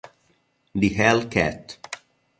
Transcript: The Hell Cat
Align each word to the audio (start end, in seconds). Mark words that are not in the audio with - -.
The 0.73 0.89
Hell 0.95 1.27
Cat 1.29 1.77